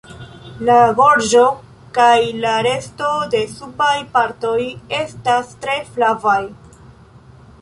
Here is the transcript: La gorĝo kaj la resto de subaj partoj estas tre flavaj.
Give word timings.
La 0.69 0.77
gorĝo 0.99 1.43
kaj 1.97 2.15
la 2.47 2.53
resto 2.69 3.11
de 3.35 3.43
subaj 3.53 3.93
partoj 4.17 4.57
estas 5.05 5.53
tre 5.67 5.77
flavaj. 5.93 6.41